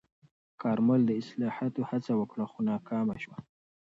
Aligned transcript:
کارمل 0.61 1.01
د 1.05 1.11
اصلاحاتو 1.21 1.81
هڅه 1.89 2.11
وکړه، 2.17 2.45
خو 2.51 2.59
ناکامه 2.69 3.15
شوه. 3.23 3.37